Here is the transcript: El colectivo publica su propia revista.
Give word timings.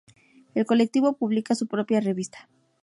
El 0.55 0.65
colectivo 0.65 1.13
publica 1.13 1.53
su 1.53 1.67
propia 1.67 1.99
revista. 2.01 2.49